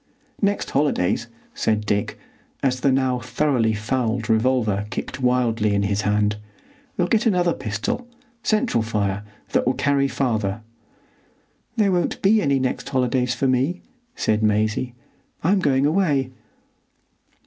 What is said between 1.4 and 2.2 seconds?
said Dick,